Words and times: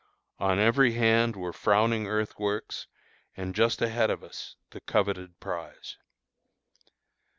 On 0.39 0.57
every 0.57 0.93
hand 0.93 1.35
were 1.35 1.53
frowning 1.53 2.07
earthworks, 2.07 2.87
and 3.37 3.53
just 3.53 3.83
ahead 3.83 4.09
of 4.09 4.23
us 4.23 4.55
the 4.71 4.81
coveted 4.81 5.39
prize. 5.39 5.97